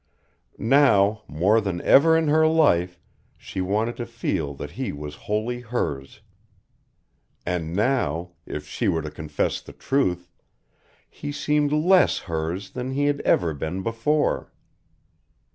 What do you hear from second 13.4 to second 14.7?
been before.